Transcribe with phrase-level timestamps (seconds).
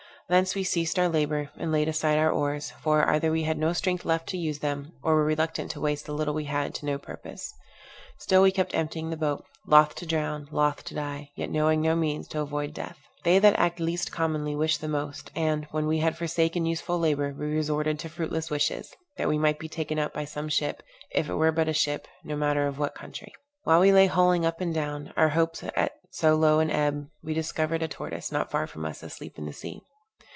[0.29, 3.73] Thence we ceased our labor, and laid aside our oars; for, either we had no
[3.73, 6.85] strength left to use them, or were reluctant to waste the little we had to
[6.85, 7.53] no purpose.
[8.17, 11.97] Still we kept emptying the boat, loth to drown, loth to die, yet knowing no
[11.97, 12.97] means to avoid death.
[13.25, 17.35] They that act least commonly wish the most; and, when we had forsaken useful labor,
[17.37, 20.81] we resorted to fruitless wishes that we might be taken up by some ship,
[21.13, 23.33] if it were but a ship, no matter of what country.
[23.63, 27.33] While we lay hulling up and down, our hopes at so low an ebb, we
[27.33, 29.81] discovered a tortoise, not far from us, asleep in the sea.